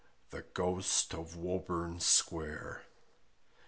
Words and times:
THE 0.31 0.41
GHOST 0.41 1.13
OF 1.13 1.35
WOBURN 1.35 1.99
SQUARE. 1.99 2.81